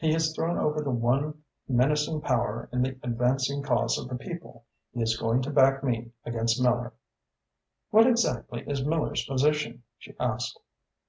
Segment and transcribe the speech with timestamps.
[0.00, 4.66] He has thrown over the one menacing power in the advancing cause of the people.
[4.92, 6.92] He is going to back me against Miller."
[7.90, 10.60] "What exactly is Miller's position?" she asked.